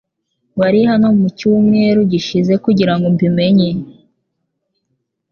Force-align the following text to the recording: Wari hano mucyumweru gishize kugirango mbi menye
Wari 0.59 0.79
hano 0.89 1.07
mucyumweru 1.19 1.99
gishize 2.11 2.53
kugirango 2.65 3.05
mbi 3.15 3.27
menye 3.37 3.69